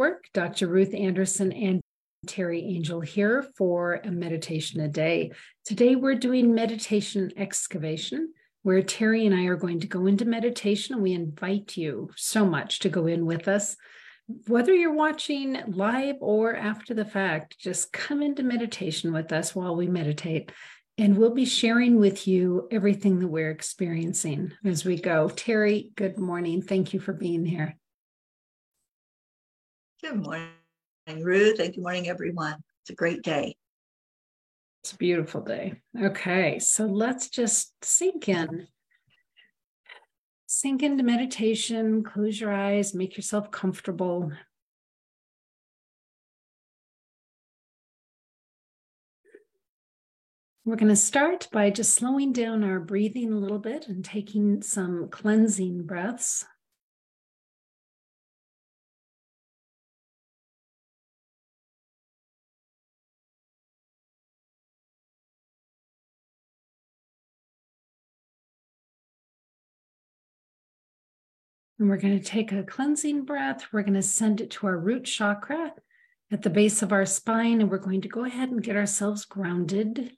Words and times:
Network. 0.00 0.24
Dr. 0.32 0.66
Ruth 0.66 0.94
Anderson 0.94 1.52
and 1.52 1.82
Teri 2.26 2.62
Angel 2.74 3.02
here 3.02 3.46
for 3.58 4.00
a 4.02 4.10
meditation 4.10 4.80
a 4.80 4.88
day. 4.88 5.32
Today 5.66 5.94
we're 5.94 6.14
doing 6.14 6.54
meditation 6.54 7.30
excavation, 7.36 8.32
where 8.62 8.80
Teri 8.80 9.26
and 9.26 9.34
I 9.34 9.44
are 9.44 9.56
going 9.56 9.78
to 9.80 9.86
go 9.86 10.06
into 10.06 10.24
meditation. 10.24 10.94
And 10.94 11.02
we 11.02 11.12
invite 11.12 11.76
you 11.76 12.08
so 12.16 12.46
much 12.46 12.78
to 12.78 12.88
go 12.88 13.06
in 13.08 13.26
with 13.26 13.46
us. 13.46 13.76
Whether 14.46 14.72
you're 14.72 14.94
watching 14.94 15.58
live 15.66 16.16
or 16.20 16.56
after 16.56 16.94
the 16.94 17.04
fact, 17.04 17.58
just 17.58 17.92
come 17.92 18.22
into 18.22 18.42
meditation 18.42 19.12
with 19.12 19.30
us 19.34 19.54
while 19.54 19.76
we 19.76 19.86
meditate. 19.86 20.50
And 20.96 21.18
we'll 21.18 21.34
be 21.34 21.44
sharing 21.44 21.96
with 21.96 22.26
you 22.26 22.68
everything 22.70 23.18
that 23.18 23.28
we're 23.28 23.50
experiencing 23.50 24.52
as 24.64 24.82
we 24.82 24.98
go. 24.98 25.28
Teri, 25.28 25.94
good 25.94 26.16
morning. 26.18 26.62
Thank 26.62 26.94
you 26.94 27.00
for 27.00 27.12
being 27.12 27.44
here. 27.44 27.76
Good 30.02 30.16
morning, 30.16 30.48
Ruth, 31.22 31.58
and 31.58 31.74
good 31.74 31.82
morning, 31.82 32.08
everyone. 32.08 32.54
It's 32.82 32.90
a 32.90 32.94
great 32.94 33.20
day. 33.20 33.54
It's 34.82 34.92
a 34.92 34.96
beautiful 34.96 35.42
day. 35.42 35.74
Okay, 36.00 36.58
so 36.58 36.86
let's 36.86 37.28
just 37.28 37.74
sink 37.84 38.26
in. 38.26 38.66
Sink 40.46 40.82
into 40.82 41.04
meditation, 41.04 42.02
close 42.02 42.40
your 42.40 42.50
eyes, 42.50 42.94
make 42.94 43.18
yourself 43.18 43.50
comfortable. 43.50 44.32
We're 50.64 50.76
going 50.76 50.88
to 50.88 50.96
start 50.96 51.48
by 51.52 51.68
just 51.68 51.92
slowing 51.92 52.32
down 52.32 52.64
our 52.64 52.80
breathing 52.80 53.34
a 53.34 53.38
little 53.38 53.58
bit 53.58 53.88
and 53.88 54.02
taking 54.02 54.62
some 54.62 55.08
cleansing 55.10 55.84
breaths. 55.84 56.46
And 71.80 71.88
we're 71.88 71.96
going 71.96 72.18
to 72.18 72.22
take 72.22 72.52
a 72.52 72.62
cleansing 72.62 73.24
breath. 73.24 73.64
We're 73.72 73.80
going 73.80 73.94
to 73.94 74.02
send 74.02 74.42
it 74.42 74.50
to 74.50 74.66
our 74.66 74.76
root 74.76 75.04
chakra 75.04 75.72
at 76.30 76.42
the 76.42 76.50
base 76.50 76.82
of 76.82 76.92
our 76.92 77.06
spine. 77.06 77.62
And 77.62 77.70
we're 77.70 77.78
going 77.78 78.02
to 78.02 78.08
go 78.08 78.26
ahead 78.26 78.50
and 78.50 78.62
get 78.62 78.76
ourselves 78.76 79.24
grounded. 79.24 80.12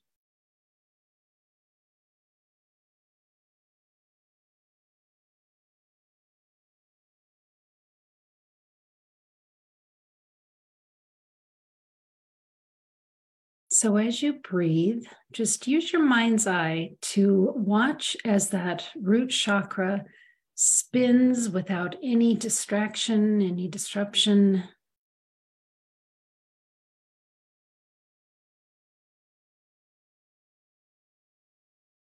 So, 13.68 13.96
as 13.98 14.20
you 14.20 14.32
breathe, 14.32 15.04
just 15.32 15.68
use 15.68 15.92
your 15.92 16.02
mind's 16.02 16.48
eye 16.48 16.96
to 17.02 17.52
watch 17.54 18.16
as 18.24 18.50
that 18.50 18.88
root 19.00 19.28
chakra 19.30 20.04
spins 20.54 21.48
without 21.48 21.96
any 22.02 22.34
distraction, 22.34 23.42
any 23.42 23.68
disruption. 23.68 24.64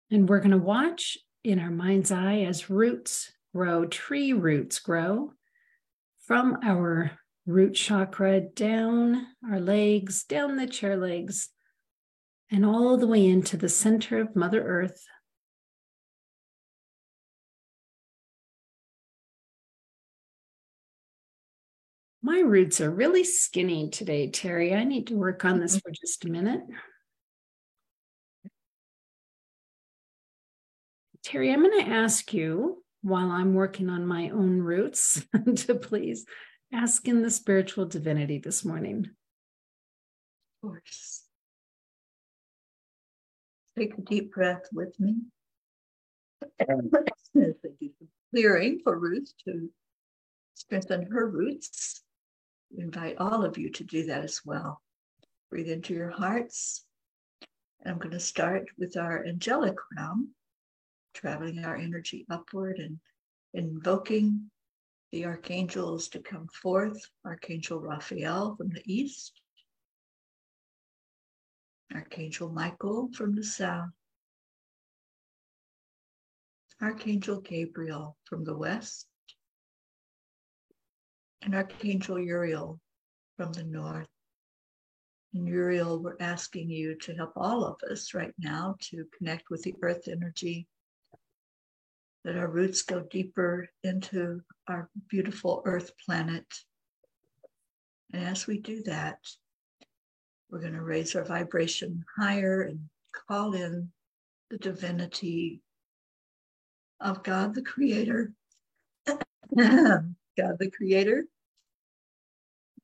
And 0.10 0.30
we're 0.30 0.40
going 0.40 0.52
to 0.52 0.58
watch 0.58 1.18
in 1.44 1.60
our 1.60 1.72
mind's 1.72 2.12
eye 2.12 2.42
as 2.42 2.70
roots 2.70 3.32
grow, 3.54 3.86
tree 3.86 4.34
roots 4.34 4.80
grow 4.80 5.34
from 6.26 6.58
our 6.64 7.12
root 7.46 7.74
chakra 7.74 8.42
down 8.42 9.28
our 9.50 9.60
legs, 9.60 10.24
down 10.24 10.58
the 10.58 10.68
chair 10.68 10.98
legs, 10.98 11.50
and 12.52 12.66
all 12.66 12.98
the 12.98 13.08
way 13.08 13.26
into 13.26 13.58
the 13.58 13.70
center 13.70 14.20
of 14.20 14.36
Mother 14.36 14.62
Earth. 14.62 15.06
My 22.28 22.42
roots 22.42 22.82
are 22.82 22.92
really 22.92 23.24
skinny 23.24 23.90
today, 23.90 24.30
Teri. 24.30 24.76
I 24.76 24.84
need 24.84 25.08
to 25.08 25.16
work 25.16 25.46
on 25.46 25.62
this 25.62 25.78
mm-hmm. 25.78 25.90
for 25.90 25.94
just 25.94 26.26
a 26.26 26.30
minute. 26.30 26.60
Teri, 31.26 31.54
I'm 31.54 31.64
going 31.64 31.86
to 31.86 31.90
ask 31.90 32.34
you 32.34 32.84
while 33.02 33.32
I'm 33.32 33.54
working 33.54 33.90
on 33.90 34.06
my 34.06 34.30
own 34.32 34.60
roots 34.60 35.26
to 35.56 35.76
please 35.76 36.26
ask 36.74 37.08
in 37.08 37.22
the 37.22 37.32
spiritual 37.32 37.86
divinity 37.86 38.40
this 38.40 38.66
morning. 38.66 39.06
Of 39.06 40.70
course. 40.70 41.24
Take 43.80 43.98
a 43.98 44.02
deep 44.02 44.34
breath 44.34 44.68
with 44.74 45.00
me. 45.00 45.16
Clearing 48.34 48.82
for 48.84 49.00
Ruth 49.00 49.32
to 49.46 49.70
strengthen 50.56 51.04
her 51.10 51.30
roots 51.30 52.04
invite 52.76 53.18
all 53.18 53.46
of 53.46 53.58
you 53.58 53.70
to 53.72 53.84
do 53.84 54.06
that 54.06 54.24
as 54.24 54.42
well. 54.46 54.82
Breathe 55.50 55.70
into 55.70 55.94
your 55.94 56.10
hearts. 56.10 56.86
And 57.82 57.94
I'm 57.94 58.00
going 58.00 58.12
to 58.12 58.20
start 58.20 58.68
with 58.78 58.98
our 58.98 59.26
angelic 59.26 59.76
realm, 59.96 60.34
traveling 61.14 61.64
our 61.64 61.76
energy 61.76 62.26
upward 62.30 62.80
and 62.80 63.00
invoking 63.54 64.50
the 65.12 65.26
archangels 65.26 66.10
to 66.10 66.20
come 66.20 66.48
forth 66.48 67.00
Archangel 67.26 67.80
Raphael 67.80 68.56
from 68.56 68.70
the 68.70 68.84
east, 68.86 69.42
Archangel 71.94 72.50
Michael 72.50 73.10
from 73.14 73.34
the 73.34 73.44
south, 73.44 73.90
Archangel 76.82 77.40
Gabriel 77.42 78.18
from 78.26 78.44
the 78.44 78.56
west, 78.56 79.08
and 81.48 81.56
Archangel 81.56 82.20
Uriel 82.20 82.78
from 83.38 83.54
the 83.54 83.64
north. 83.64 84.10
And 85.34 85.48
Uriel, 85.48 86.04
we're 86.04 86.18
asking 86.20 86.70
you 86.70 86.96
to 86.96 87.14
help 87.14 87.32
all 87.38 87.64
of 87.64 87.78
us 87.90 88.14
right 88.14 88.34
now 88.38 88.76
to 88.90 89.06
connect 89.18 89.50
with 89.50 89.64
the 89.64 89.74
earth 89.82 90.10
energy, 90.10 90.68
that 92.26 92.36
our 92.36 92.50
roots 92.50 92.82
go 92.82 93.00
deeper 93.00 93.70
into 93.86 94.42
our 94.68 94.90
beautiful 95.08 95.62
earth 95.64 95.92
planet. 96.06 96.46
And 98.12 98.26
as 98.26 98.46
we 98.46 98.60
do 98.60 98.84
that, 98.84 99.20
we're 100.52 100.60
going 100.60 100.74
to 100.74 100.82
raise 100.82 101.16
our 101.16 101.24
vibration 101.24 102.04
higher 102.18 102.64
and 102.64 102.90
call 103.30 103.54
in 103.54 103.90
the 104.50 104.58
divinity 104.58 105.62
of 107.00 107.24
God 107.24 107.56
the 107.56 107.62
Creator. 107.62 108.34
God 109.58 110.58
the 110.60 110.72
Creator, 110.76 111.26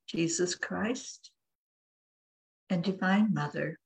Jesus 0.07 0.55
Christ, 0.55 1.31
and 2.69 2.83
Divine 2.83 3.33
Mother. 3.33 3.79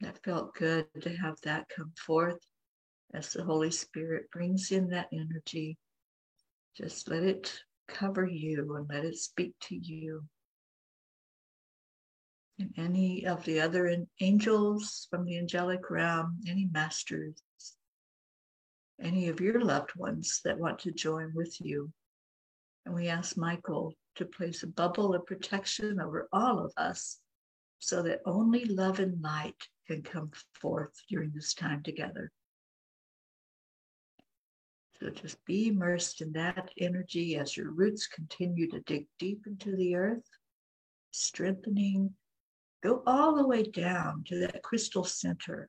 That 0.00 0.22
felt 0.22 0.54
good 0.54 0.86
to 1.00 1.10
have 1.16 1.40
that 1.42 1.68
come 1.74 1.92
forth 1.96 2.38
as 3.14 3.32
the 3.32 3.44
Holy 3.44 3.70
Spirit 3.70 4.30
brings 4.30 4.70
in 4.70 4.90
that 4.90 5.08
energy. 5.12 5.78
Just 6.76 7.08
let 7.08 7.22
it 7.22 7.60
cover 7.88 8.26
you 8.26 8.76
and 8.76 8.88
let 8.88 9.04
it 9.04 9.16
speak 9.16 9.54
to 9.62 9.74
you. 9.74 10.24
And 12.58 12.70
any 12.76 13.26
of 13.26 13.44
the 13.44 13.60
other 13.60 13.94
angels 14.20 15.06
from 15.10 15.24
the 15.24 15.38
angelic 15.38 15.90
realm, 15.90 16.40
any 16.46 16.68
masters, 16.70 17.42
any 19.00 19.28
of 19.28 19.40
your 19.40 19.60
loved 19.60 19.94
ones 19.96 20.40
that 20.44 20.58
want 20.58 20.78
to 20.80 20.92
join 20.92 21.32
with 21.34 21.56
you. 21.60 21.92
And 22.86 22.94
we 22.94 23.08
ask 23.08 23.36
Michael 23.36 23.94
to 24.14 24.24
place 24.24 24.62
a 24.62 24.68
bubble 24.68 25.12
of 25.12 25.26
protection 25.26 26.00
over 26.00 26.28
all 26.32 26.64
of 26.64 26.72
us 26.76 27.18
so 27.80 28.00
that 28.04 28.20
only 28.24 28.64
love 28.64 29.00
and 29.00 29.20
light 29.20 29.60
can 29.88 30.02
come 30.02 30.30
forth 30.54 30.92
during 31.10 31.32
this 31.34 31.52
time 31.52 31.82
together. 31.82 32.30
So 35.00 35.10
just 35.10 35.44
be 35.44 35.68
immersed 35.68 36.20
in 36.22 36.32
that 36.32 36.70
energy 36.78 37.36
as 37.36 37.56
your 37.56 37.72
roots 37.72 38.06
continue 38.06 38.70
to 38.70 38.80
dig 38.80 39.06
deep 39.18 39.42
into 39.46 39.76
the 39.76 39.96
earth, 39.96 40.24
strengthening. 41.10 42.14
Go 42.84 43.02
all 43.04 43.34
the 43.34 43.46
way 43.46 43.64
down 43.64 44.22
to 44.28 44.38
that 44.38 44.62
crystal 44.62 45.04
center. 45.04 45.68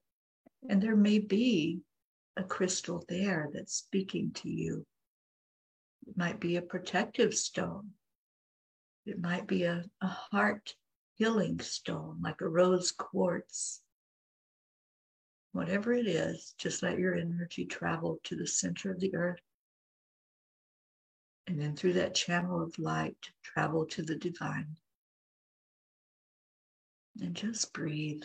And 0.69 0.81
there 0.81 0.95
may 0.95 1.17
be 1.17 1.81
a 2.37 2.43
crystal 2.43 3.03
there 3.09 3.49
that's 3.51 3.73
speaking 3.73 4.31
to 4.35 4.49
you. 4.49 4.85
It 6.07 6.17
might 6.17 6.39
be 6.39 6.55
a 6.55 6.61
protective 6.61 7.33
stone. 7.33 7.91
It 9.05 9.19
might 9.19 9.45
be 9.45 9.63
a, 9.63 9.83
a 10.01 10.07
heart 10.07 10.73
healing 11.15 11.59
stone, 11.59 12.19
like 12.23 12.41
a 12.41 12.47
rose 12.47 12.91
quartz. 12.91 13.81
Whatever 15.51 15.93
it 15.93 16.07
is, 16.07 16.53
just 16.57 16.81
let 16.81 16.99
your 16.99 17.15
energy 17.15 17.65
travel 17.65 18.19
to 18.23 18.35
the 18.35 18.47
center 18.47 18.91
of 18.91 18.99
the 18.99 19.13
earth. 19.15 19.41
And 21.47 21.59
then 21.59 21.75
through 21.75 21.93
that 21.93 22.15
channel 22.15 22.61
of 22.61 22.77
light, 22.77 23.17
travel 23.43 23.85
to 23.87 24.01
the 24.01 24.15
divine. 24.15 24.77
And 27.21 27.35
just 27.35 27.73
breathe. 27.73 28.23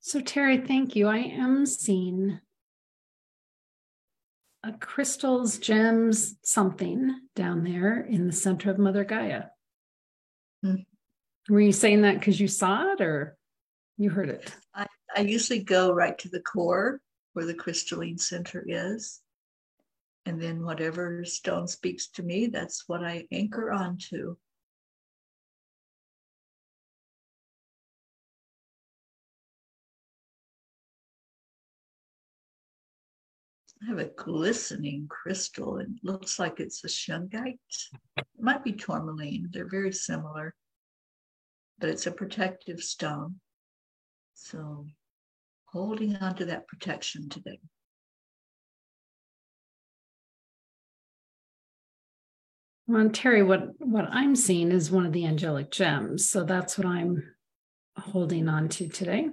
So, 0.00 0.20
Teri, 0.20 0.66
thank 0.66 0.96
you. 0.96 1.08
I 1.08 1.18
am 1.18 1.66
seeing 1.66 2.40
a 4.62 4.72
crystals, 4.72 5.58
gems, 5.58 6.36
something 6.42 7.20
down 7.36 7.64
there 7.64 8.00
in 8.00 8.26
the 8.26 8.32
center 8.32 8.70
of 8.70 8.78
Mother 8.78 9.04
Gaia. 9.04 9.44
Mm. 10.64 10.86
Were 11.48 11.60
you 11.60 11.72
saying 11.72 12.02
that 12.02 12.18
because 12.18 12.40
you 12.40 12.48
saw 12.48 12.92
it 12.92 13.00
or 13.00 13.36
you 13.98 14.08
heard 14.08 14.30
it? 14.30 14.54
I, 14.74 14.86
I 15.14 15.20
usually 15.20 15.62
go 15.62 15.92
right 15.92 16.16
to 16.18 16.28
the 16.28 16.40
core 16.40 17.00
where 17.34 17.46
the 17.46 17.54
crystalline 17.54 18.18
center 18.18 18.64
is. 18.66 19.20
And 20.24 20.40
then 20.40 20.64
whatever 20.64 21.24
stone 21.24 21.66
speaks 21.66 22.08
to 22.12 22.22
me, 22.22 22.46
that's 22.46 22.84
what 22.86 23.04
I 23.04 23.26
anchor 23.32 23.70
onto. 23.72 24.36
I 33.82 33.86
have 33.86 33.98
a 33.98 34.10
glistening 34.16 35.06
crystal. 35.08 35.78
It 35.78 35.88
looks 36.02 36.38
like 36.38 36.60
it's 36.60 36.84
a 36.84 36.88
shungite. 36.88 37.58
It 38.18 38.26
might 38.38 38.62
be 38.62 38.72
tourmaline. 38.72 39.48
They're 39.50 39.68
very 39.68 39.92
similar, 39.92 40.54
but 41.78 41.88
it's 41.88 42.06
a 42.06 42.12
protective 42.12 42.82
stone. 42.82 43.36
So 44.34 44.86
holding 45.66 46.16
on 46.16 46.34
to 46.36 46.44
that 46.46 46.68
protection 46.68 47.28
today. 47.28 47.60
Well, 52.86 53.08
Teri, 53.08 53.46
what, 53.46 53.68
what 53.78 54.08
I'm 54.10 54.34
seeing 54.34 54.72
is 54.72 54.90
one 54.90 55.06
of 55.06 55.12
the 55.12 55.24
angelic 55.24 55.70
gems. 55.70 56.28
So 56.28 56.42
that's 56.42 56.76
what 56.76 56.88
I'm 56.88 57.22
holding 57.96 58.48
on 58.48 58.68
to 58.70 58.88
today. 58.88 59.28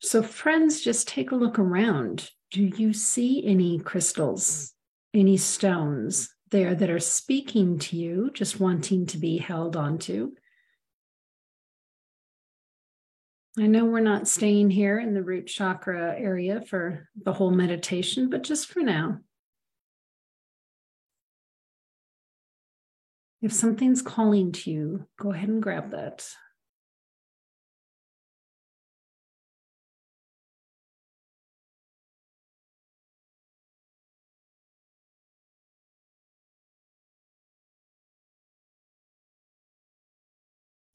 So, 0.00 0.22
friends, 0.22 0.80
just 0.80 1.08
take 1.08 1.30
a 1.30 1.36
look 1.36 1.58
around. 1.58 2.30
Do 2.50 2.62
you 2.62 2.92
see 2.92 3.44
any 3.44 3.78
crystals, 3.78 4.72
any 5.14 5.36
stones 5.36 6.34
there 6.50 6.74
that 6.74 6.90
are 6.90 7.00
speaking 7.00 7.78
to 7.80 7.96
you, 7.96 8.30
just 8.32 8.60
wanting 8.60 9.06
to 9.06 9.18
be 9.18 9.38
held 9.38 9.76
onto? 9.76 10.32
I 13.58 13.66
know 13.66 13.86
we're 13.86 14.00
not 14.00 14.28
staying 14.28 14.70
here 14.70 14.98
in 14.98 15.14
the 15.14 15.22
root 15.22 15.46
chakra 15.46 16.14
area 16.18 16.60
for 16.60 17.08
the 17.16 17.32
whole 17.32 17.50
meditation, 17.50 18.28
but 18.28 18.42
just 18.42 18.68
for 18.68 18.80
now. 18.80 19.20
If 23.40 23.52
something's 23.52 24.02
calling 24.02 24.52
to 24.52 24.70
you, 24.70 25.06
go 25.18 25.32
ahead 25.32 25.48
and 25.48 25.62
grab 25.62 25.92
that. 25.92 26.28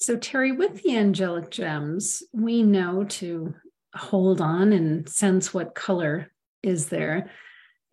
So, 0.01 0.17
Teri, 0.17 0.57
with 0.57 0.81
the 0.81 0.97
angelic 0.97 1.51
gems, 1.51 2.23
we 2.33 2.63
know 2.63 3.03
to 3.03 3.53
hold 3.93 4.41
on 4.41 4.73
and 4.73 5.07
sense 5.07 5.53
what 5.53 5.75
color 5.75 6.31
is 6.63 6.87
there. 6.87 7.29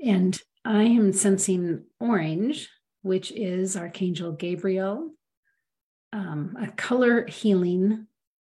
And 0.03 0.41
I 0.65 0.85
am 0.85 1.13
sensing 1.13 1.85
orange, 2.01 2.71
which 3.03 3.31
is 3.31 3.77
Archangel 3.77 4.33
Gabriel, 4.33 5.11
um, 6.15 6.57
a 6.59 6.69
color 6.69 7.27
healing 7.27 8.07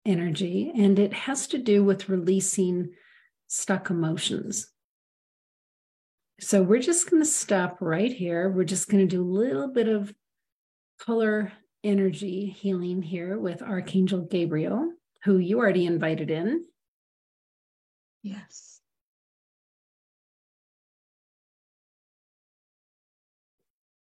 energy, 0.06 0.72
and 0.75 1.00
it 1.00 1.13
has 1.13 1.48
to 1.48 1.57
do 1.57 1.84
with 1.84 2.07
releasing 2.07 2.92
stuck 3.48 3.90
emotions. 3.90 4.72
So 6.40 6.62
we're 6.62 6.81
just 6.81 7.10
going 7.10 7.24
to 7.24 7.28
stop 7.28 7.78
right 7.81 8.13
here. 8.13 8.48
We're 8.48 8.63
just 8.63 8.90
going 8.90 9.07
to 9.07 9.16
do 9.16 9.24
a 9.24 9.25
little 9.25 9.69
bit 9.69 9.88
of 9.88 10.13
color 11.00 11.51
energy 11.84 12.48
healing 12.48 13.02
here 13.02 13.38
with 13.38 13.62
Archangel 13.62 14.22
Gabriel, 14.22 14.92
who 15.24 15.38
you 15.38 15.60
already 15.60 15.86
invited 15.86 16.30
in. 16.30 16.66
Yes. 18.22 18.81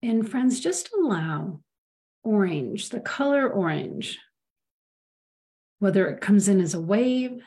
And 0.02 0.30
friends, 0.30 0.60
just 0.60 0.90
allow 0.94 1.60
orange, 2.24 2.90
the 2.90 3.00
color 3.00 3.48
orange, 3.50 4.18
whether 5.80 6.08
it 6.08 6.22
comes 6.22 6.48
in 6.48 6.62
as 6.62 6.74
a 6.74 6.82
wave, 6.82 7.42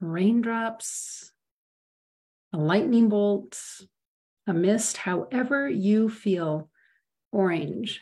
raindrops, 0.00 1.32
a 2.52 2.58
lightning 2.58 3.08
bolt, 3.08 3.60
a 4.46 4.54
mist, 4.54 4.96
however 4.96 5.68
you 5.68 6.08
feel 6.08 6.70
orange 7.36 8.00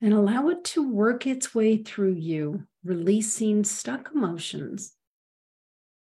and 0.00 0.14
allow 0.14 0.48
it 0.48 0.64
to 0.64 0.90
work 0.90 1.26
its 1.26 1.54
way 1.54 1.76
through 1.76 2.14
you, 2.14 2.66
releasing 2.82 3.64
stuck 3.64 4.10
emotions 4.14 4.94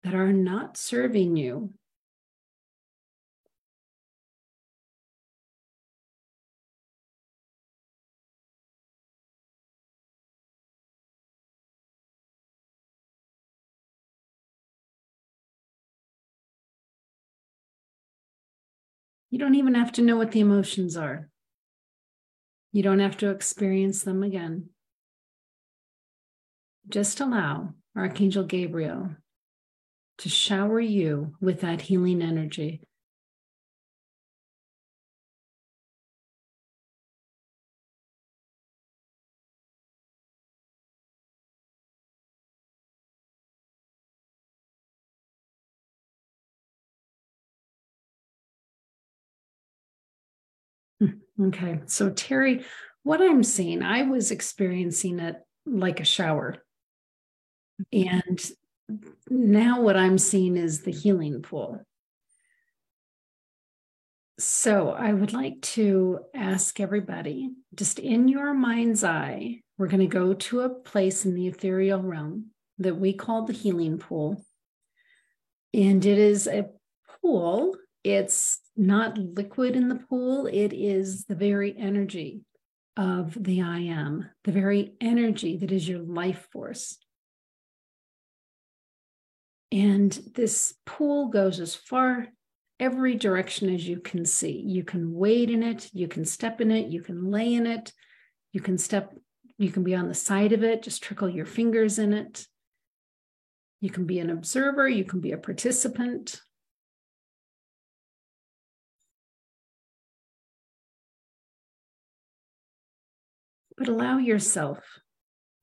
that 0.03 0.13
are 0.13 0.33
not 0.33 0.75
serving 0.75 1.37
you. 1.37 1.73
You 19.29 19.39
don't 19.39 19.55
even 19.55 19.75
have 19.75 19.93
to 19.93 20.01
know 20.01 20.17
what 20.17 20.31
the 20.31 20.39
emotions 20.41 20.97
are. 20.97 21.29
You 22.77 22.83
don't 22.83 22.99
have 22.99 23.17
to 23.17 23.31
experience 23.31 24.03
them 24.03 24.21
again. 24.21 24.69
Just 26.87 27.19
allow 27.19 27.73
Archangel 27.95 28.43
Gabriel 28.43 29.15
to 30.19 30.29
shower 30.29 30.79
you 30.79 31.33
with 31.41 31.61
that 31.61 31.81
healing 31.81 32.21
energy. 32.21 32.83
Okay. 51.41 51.81
So, 51.85 52.09
Teri, 52.09 52.65
what 53.03 53.21
I'm 53.21 53.43
seeing, 53.43 53.83
I 53.83 54.03
was 54.03 54.31
experiencing 54.31 55.19
it 55.19 55.35
like 55.65 55.99
a 55.99 56.05
shower. 56.05 56.57
And 57.91 58.43
now 59.29 59.81
what 59.81 59.97
I'm 59.97 60.17
seeing 60.17 60.57
is 60.57 60.81
the 60.81 60.91
healing 60.91 61.41
pool. 61.41 61.81
So, 64.39 64.89
I 64.91 65.13
would 65.13 65.33
like 65.33 65.61
to 65.73 66.19
ask 66.33 66.79
everybody 66.79 67.51
just 67.75 67.99
in 67.99 68.27
your 68.27 68.53
mind's 68.53 69.03
eye, 69.03 69.61
we're 69.77 69.87
going 69.87 69.99
to 69.99 70.07
go 70.07 70.33
to 70.33 70.61
a 70.61 70.69
place 70.69 71.25
in 71.25 71.35
the 71.35 71.47
ethereal 71.47 72.01
realm 72.01 72.47
that 72.79 72.97
we 72.97 73.13
call 73.13 73.45
the 73.45 73.53
healing 73.53 73.97
pool. 73.97 74.43
And 75.73 76.03
it 76.05 76.17
is 76.17 76.47
a 76.47 76.69
pool, 77.21 77.75
it's 78.03 78.59
not 78.77 79.17
liquid 79.17 79.75
in 79.75 79.89
the 79.89 79.95
pool, 79.95 80.47
it 80.47 80.73
is 80.73 81.25
the 81.25 81.35
very 81.35 81.75
energy 81.77 82.41
of 82.95 83.37
the 83.39 83.61
I 83.61 83.79
am, 83.79 84.29
the 84.43 84.51
very 84.51 84.93
energy 85.01 85.57
that 85.57 85.71
is 85.71 85.87
your 85.87 85.99
life 85.99 86.47
force. 86.51 86.97
And 89.71 90.11
this 90.33 90.73
pool 90.85 91.27
goes 91.27 91.59
as 91.59 91.75
far 91.75 92.27
every 92.79 93.15
direction 93.15 93.73
as 93.73 93.87
you 93.87 93.99
can 93.99 94.25
see. 94.25 94.63
You 94.65 94.83
can 94.83 95.13
wade 95.13 95.49
in 95.49 95.63
it, 95.63 95.89
you 95.93 96.07
can 96.07 96.25
step 96.25 96.61
in 96.61 96.71
it, 96.71 96.87
you 96.87 97.01
can 97.01 97.29
lay 97.29 97.53
in 97.53 97.65
it, 97.65 97.91
you 98.53 98.61
can 98.61 98.77
step, 98.77 99.13
you 99.57 99.71
can 99.71 99.83
be 99.83 99.95
on 99.95 100.07
the 100.07 100.13
side 100.13 100.53
of 100.53 100.63
it, 100.63 100.83
just 100.83 101.03
trickle 101.03 101.29
your 101.29 101.45
fingers 101.45 101.99
in 101.99 102.13
it. 102.13 102.45
You 103.81 103.89
can 103.89 104.05
be 104.05 104.19
an 104.19 104.29
observer, 104.29 104.87
you 104.87 105.03
can 105.05 105.19
be 105.19 105.31
a 105.31 105.37
participant. 105.37 106.41
But 113.77 113.87
allow 113.87 114.17
yourself 114.17 114.79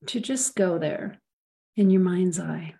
to 0.07 0.19
just 0.19 0.55
go 0.55 0.77
there 0.77 1.19
in 1.75 1.89
your 1.89 2.01
mind's 2.01 2.39
eye. 2.39 2.75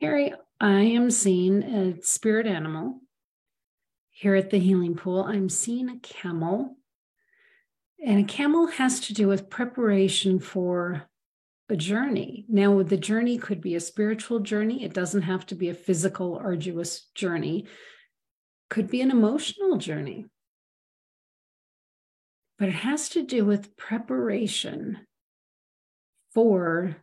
Harry, 0.00 0.32
I 0.58 0.80
am 0.80 1.10
seeing 1.10 1.62
a 1.62 2.02
spirit 2.02 2.46
animal 2.46 3.00
here 4.08 4.34
at 4.34 4.48
the 4.48 4.58
healing 4.58 4.96
pool. 4.96 5.22
I'm 5.22 5.50
seeing 5.50 5.90
a 5.90 5.98
camel. 5.98 6.76
And 8.04 8.18
a 8.20 8.24
camel 8.24 8.66
has 8.68 9.00
to 9.00 9.14
do 9.14 9.28
with 9.28 9.50
preparation 9.50 10.38
for 10.38 11.02
a 11.68 11.76
journey. 11.76 12.46
Now, 12.48 12.82
the 12.82 12.96
journey 12.96 13.36
could 13.36 13.60
be 13.60 13.74
a 13.74 13.80
spiritual 13.80 14.40
journey, 14.40 14.84
it 14.84 14.94
doesn't 14.94 15.22
have 15.22 15.46
to 15.46 15.54
be 15.54 15.68
a 15.68 15.74
physical, 15.74 16.36
arduous 16.36 17.08
journey, 17.14 17.66
could 18.70 18.90
be 18.90 19.00
an 19.00 19.10
emotional 19.10 19.76
journey. 19.76 20.26
But 22.58 22.68
it 22.68 22.74
has 22.74 23.08
to 23.10 23.22
do 23.22 23.44
with 23.44 23.76
preparation 23.76 25.06
for 26.32 26.96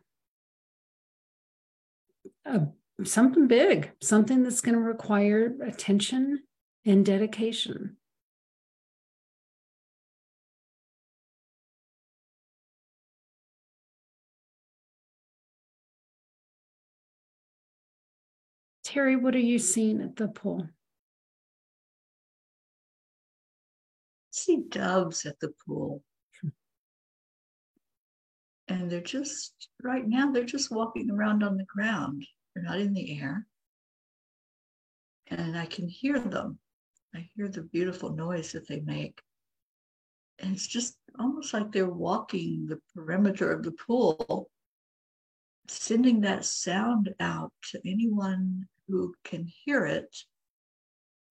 a 2.44 2.68
something 3.04 3.46
big, 3.46 3.92
something 4.00 4.42
that's 4.42 4.60
going 4.60 4.74
to 4.74 4.80
require 4.80 5.54
attention 5.62 6.42
and 6.84 7.06
dedication. 7.06 7.97
Teri, 18.98 19.20
what 19.20 19.36
are 19.36 19.38
you 19.38 19.60
seeing 19.60 20.02
at 20.02 20.16
the 20.16 20.26
pool? 20.26 20.68
see 24.32 24.62
doves 24.68 25.24
at 25.24 25.38
the 25.40 25.52
pool. 25.64 26.02
And 28.68 28.90
they're 28.90 29.00
just, 29.00 29.68
right 29.82 30.06
now, 30.06 30.30
they're 30.30 30.44
just 30.44 30.70
walking 30.70 31.10
around 31.10 31.42
on 31.42 31.56
the 31.56 31.64
ground. 31.64 32.26
They're 32.54 32.64
not 32.64 32.80
in 32.80 32.92
the 32.92 33.20
air. 33.20 33.46
And 35.28 35.56
I 35.56 35.66
can 35.66 35.88
hear 35.88 36.18
them. 36.18 36.58
I 37.14 37.28
hear 37.34 37.48
the 37.48 37.62
beautiful 37.62 38.14
noise 38.14 38.52
that 38.52 38.68
they 38.68 38.80
make. 38.80 39.22
And 40.38 40.54
it's 40.54 40.66
just 40.66 40.96
almost 41.18 41.54
like 41.54 41.72
they're 41.72 41.88
walking 41.88 42.66
the 42.66 42.80
perimeter 42.94 43.50
of 43.52 43.62
the 43.62 43.72
pool, 43.72 44.50
sending 45.68 46.20
that 46.22 46.44
sound 46.44 47.14
out 47.20 47.52
to 47.70 47.80
anyone 47.86 48.66
who 48.88 49.14
can 49.24 49.46
hear 49.64 49.86
it. 49.86 50.16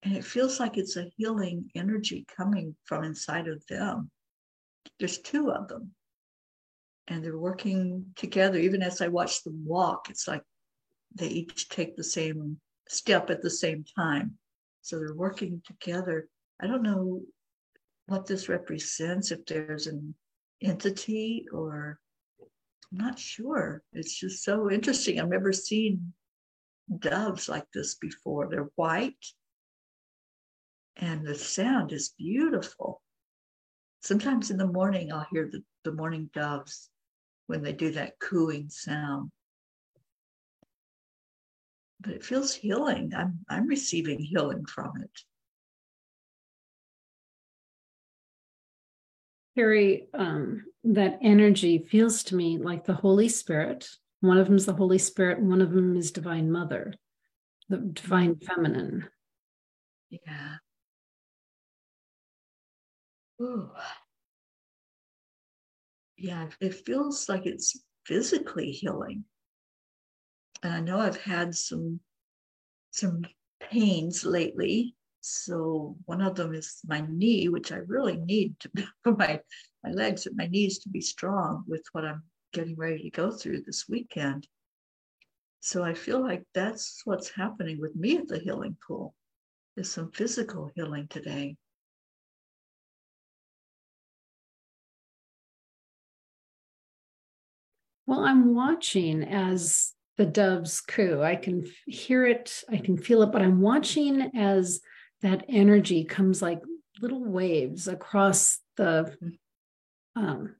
And 0.04 0.16
it 0.16 0.24
feels 0.24 0.60
like 0.60 0.78
it's 0.78 0.96
a 0.96 1.12
healing 1.18 1.70
energy 1.76 2.26
coming 2.36 2.76
from 2.86 3.04
inside 3.04 3.48
of 3.48 3.66
them. 3.68 4.12
There's 5.00 5.18
two 5.18 5.52
of 5.52 5.68
them. 5.68 5.92
And 7.08 7.24
they're 7.24 7.38
working 7.38 8.06
together. 8.16 8.60
Even 8.60 8.82
as 8.82 9.02
I 9.02 9.08
watch 9.08 9.44
them 9.44 9.64
walk, 9.66 10.10
it's 10.10 10.28
like 10.28 10.44
they 11.16 11.28
each 11.28 11.70
take 11.70 11.96
the 11.96 12.04
same 12.04 12.60
step 12.88 13.30
at 13.30 13.42
the 13.42 13.50
same 13.50 13.86
time. 13.98 14.38
So 14.82 14.98
they're 14.98 15.16
working 15.16 15.62
together. 15.66 16.30
I 16.62 16.68
don't 16.68 16.84
know 16.84 17.22
what 18.06 18.26
this 18.26 18.50
represents, 18.50 19.32
if 19.32 19.46
there's 19.46 19.88
an 19.88 20.16
entity 20.62 21.46
or 21.52 22.00
I'm 22.92 22.98
not 22.98 23.20
sure. 23.20 23.84
It's 23.94 24.18
just 24.18 24.44
so 24.44 24.72
interesting. 24.72 25.20
I've 25.20 25.28
never 25.28 25.52
seen 25.52 26.14
doves 27.00 27.50
like 27.50 27.66
this 27.74 27.96
before. 27.96 28.48
They're 28.50 28.70
white 28.76 29.26
and 30.96 31.26
the 31.26 31.36
sound 31.36 31.92
is 31.92 32.14
beautiful. 32.18 33.02
Sometimes 34.02 34.52
in 34.52 34.58
the 34.58 34.68
morning, 34.68 35.12
I'll 35.12 35.28
hear 35.32 35.50
the, 35.52 35.64
the 35.84 35.92
morning 35.92 36.30
doves 36.34 36.90
when 37.48 37.62
they 37.62 37.74
do 37.74 37.92
that 37.92 38.20
cooing 38.20 38.70
sound 38.70 39.32
but 42.00 42.14
it 42.14 42.24
feels 42.24 42.54
healing. 42.54 43.12
I'm 43.16 43.40
I'm 43.50 43.68
receiving 43.68 44.20
healing 44.20 44.66
from 44.66 44.94
it. 45.02 45.20
Harry, 49.56 50.08
um, 50.14 50.66
that 50.84 51.18
energy 51.22 51.80
feels 51.90 52.24
to 52.24 52.36
me 52.36 52.60
like 52.60 52.86
the 52.86 52.94
Holy 52.94 53.28
Spirit. 53.28 53.90
One 54.22 54.38
of 54.38 54.48
them 54.48 54.56
is 54.56 54.66
the 54.66 54.74
Holy 54.74 54.98
Spirit, 54.98 55.42
one 55.42 55.62
of 55.62 55.72
them 55.72 55.96
is 55.96 56.12
Divine 56.12 56.52
Mother, 56.52 56.94
the 57.70 57.78
Divine 57.78 58.38
Feminine. 58.38 59.08
Yeah. 60.10 60.56
Ooh. 63.42 63.70
Yeah, 66.18 66.48
it 66.60 66.74
feels 66.74 67.30
like 67.30 67.46
it's 67.46 67.80
physically 68.06 68.72
healing 68.72 69.26
and 70.64 70.74
I 70.74 70.80
know 70.80 71.00
I've 71.00 71.22
had 71.22 71.56
some 71.56 72.00
some 72.92 73.24
pains 73.60 74.26
lately. 74.26 74.96
So 75.22 75.98
one 76.06 76.22
of 76.22 76.36
them 76.36 76.54
is 76.54 76.80
my 76.86 77.06
knee, 77.08 77.50
which 77.50 77.72
I 77.72 77.78
really 77.78 78.18
need 78.18 78.60
to 78.62 78.70
for 79.04 79.16
my 79.18 79.42
my 79.84 79.92
legs 79.92 80.26
and 80.26 80.36
my 80.36 80.48
knees 80.48 80.80
to 80.80 80.90
be 80.90 81.02
strong 81.02 81.64
with 81.68 81.84
what 81.92 82.06
I'm 82.06 82.24
getting 82.54 82.76
ready 82.76 83.04
to 83.04 83.10
go 83.10 83.32
through 83.32 83.62
this 83.62 83.86
weekend. 83.88 84.48
So 85.60 85.84
I 85.84 85.94
feel 85.94 86.22
like 86.22 86.44
that's 86.54 87.02
what's 87.06 87.30
happening 87.30 87.80
with 87.80 87.96
me 87.96 88.18
at 88.18 88.28
the 88.28 88.40
healing 88.40 88.78
pool. 88.88 89.14
There's 89.76 89.92
some 89.92 90.12
physical 90.12 90.72
healing 90.76 91.08
today. 91.08 91.58
Well, 98.06 98.22
I'm 98.22 98.56
watching 98.56 99.24
as 99.24 99.94
the 100.18 100.26
doves 100.26 100.82
coo. 100.82 101.22
I 101.22 101.36
can 101.36 101.66
hear 101.86 102.26
it, 102.26 102.64
I 102.70 102.78
can 102.78 102.98
feel 102.98 103.22
it, 103.22 103.32
but 103.32 103.42
I'm 103.42 103.62
watching 103.62 104.32
as 104.36 104.82
that 105.22 105.46
energy 105.50 106.06
comes 106.06 106.42
like 106.42 106.62
little 107.02 107.24
waves 107.24 107.88
across 107.88 108.60
the 108.78 109.16
um 110.16 110.56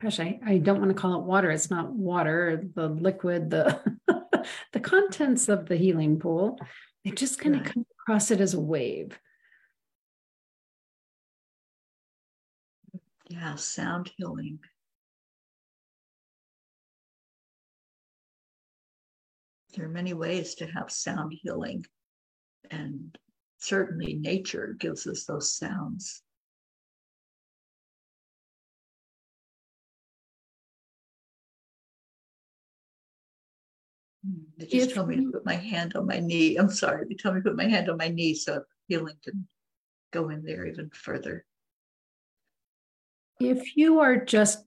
gosh, 0.00 0.20
I, 0.20 0.38
I 0.44 0.58
don't 0.58 0.78
want 0.78 0.90
to 0.90 1.00
call 1.00 1.20
it 1.20 1.24
water. 1.24 1.50
It's 1.50 1.70
not 1.70 1.92
water, 1.92 2.64
the 2.74 2.88
liquid, 2.88 3.50
the 3.50 3.80
the 4.72 4.80
contents 4.80 5.48
of 5.48 5.66
the 5.66 5.76
healing 5.76 6.18
pool. 6.18 6.58
It 7.04 7.16
just 7.16 7.40
kind 7.40 7.56
of 7.56 7.64
come 7.64 7.86
across 8.00 8.30
it 8.30 8.40
as 8.40 8.54
a 8.54 8.60
wave. 8.60 9.18
Yeah, 13.28 13.56
sound 13.56 14.10
healing. 14.16 14.60
there 19.78 19.86
are 19.86 19.90
many 19.90 20.12
ways 20.12 20.56
to 20.56 20.66
have 20.66 20.90
sound 20.90 21.32
healing, 21.42 21.84
and 22.70 23.16
certainly 23.58 24.14
nature 24.14 24.74
gives 24.78 25.06
us 25.06 25.24
those 25.24 25.52
sounds. 25.52 26.22
They 34.56 34.66
just 34.66 34.90
if, 34.90 34.94
told 34.94 35.08
me 35.08 35.16
to 35.16 35.30
put 35.30 35.46
my 35.46 35.54
hand 35.54 35.94
on 35.96 36.06
my 36.06 36.18
knee. 36.18 36.56
I'm 36.56 36.70
sorry. 36.70 37.06
They 37.08 37.14
told 37.14 37.36
me 37.36 37.40
to 37.42 37.48
put 37.48 37.56
my 37.56 37.68
hand 37.68 37.88
on 37.88 37.96
my 37.96 38.08
knee 38.08 38.34
so 38.34 38.62
healing 38.88 39.16
can 39.22 39.46
go 40.12 40.28
in 40.30 40.44
there 40.44 40.66
even 40.66 40.90
further. 40.90 41.44
If 43.40 43.76
you 43.76 44.00
are 44.00 44.16
just 44.16 44.64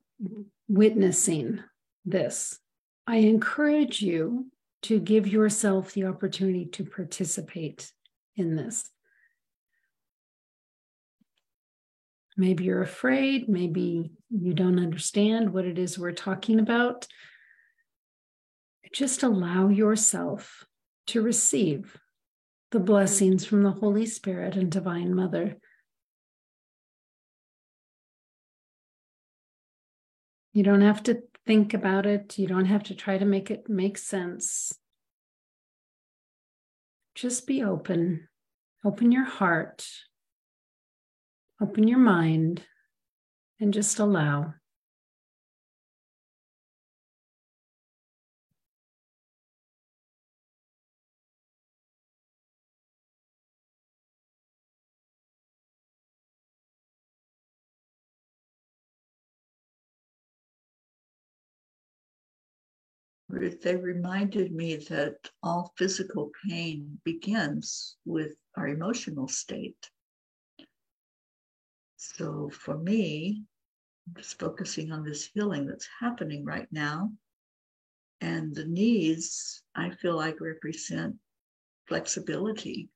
witnessing 0.70 1.62
this, 2.05 2.58
I 3.05 3.17
encourage 3.17 4.01
you 4.01 4.48
to 4.84 5.00
give 5.00 5.27
yourself 5.27 5.93
the 5.93 6.05
opportunity 6.05 6.65
to 6.65 6.86
participate 6.86 7.91
in 8.36 8.55
this. 8.55 8.89
Maybe 12.38 12.63
you're 12.63 12.81
afraid, 12.81 13.50
maybe 13.50 14.12
you 14.29 14.53
don't 14.53 14.79
understand 14.79 15.51
what 15.53 15.65
it 15.65 15.77
is 15.77 16.00
we're 16.00 16.13
talking 16.13 16.60
about. 16.60 17.05
Just 18.94 19.24
allow 19.24 19.70
yourself 19.70 20.66
to 21.08 21.22
receive 21.22 21.98
the 22.72 22.80
blessings 22.80 23.46
from 23.46 23.64
the 23.64 23.72
Holy 23.72 24.06
Spirit 24.06 24.56
and 24.56 24.72
Divine 24.72 25.14
Mother. 25.14 25.58
You 30.54 30.64
don't 30.64 30.82
have 30.82 31.04
to 31.04 31.22
think 31.46 31.74
about 31.74 32.06
it. 32.06 32.38
You 32.38 32.48
don't 32.48 32.66
have 32.66 32.84
to 32.84 32.96
try 32.96 33.18
to 33.18 33.26
make 33.26 33.50
it 33.50 33.70
make 33.70 33.98
sense. 33.98 34.78
Just 37.16 37.48
be 37.48 37.64
open. 37.64 38.28
Open 38.84 39.12
your 39.12 39.26
heart. 39.26 39.86
Open 41.62 41.88
your 41.88 42.00
mind 42.00 42.64
and 43.60 43.74
just 43.74 44.00
allow. 44.00 44.54
They 63.50 63.76
reminded 63.76 64.52
me 64.52 64.76
that 64.76 65.16
all 65.42 65.74
physical 65.78 66.32
pain 66.48 67.00
begins 67.04 67.98
with 68.06 68.36
our 68.56 68.68
emotional 68.68 69.28
state. 69.28 69.90
So 71.98 72.50
for 72.50 72.78
me, 72.78 73.44
just 74.16 74.40
focusing 74.40 74.92
on 74.92 75.04
this 75.04 75.30
healing 75.34 75.68
that's 75.68 75.88
happening 76.00 76.44
right 76.46 76.68
now. 76.72 77.12
And 78.20 78.54
the 78.54 78.66
knees, 78.66 79.64
I 79.76 79.92
feel 79.92 80.16
like 80.16 80.42
represent 80.42 81.16
flexibility 81.88 82.90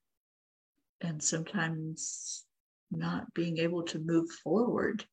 and 1.02 1.22
sometimes 1.22 2.46
not 2.92 3.34
being 3.34 3.58
able 3.58 3.84
to 3.84 4.00
move 4.00 4.30
forward 4.44 5.06